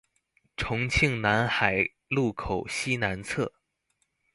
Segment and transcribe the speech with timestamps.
[0.57, 3.51] 重慶南海路口西南側